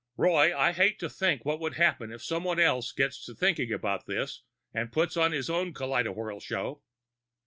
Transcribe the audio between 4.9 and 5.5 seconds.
puts on his